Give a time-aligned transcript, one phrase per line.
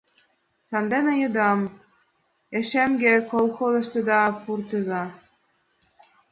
[0.69, 1.59] Сандене йодам:
[2.59, 5.03] ешемге колхозышкыда пуртыза.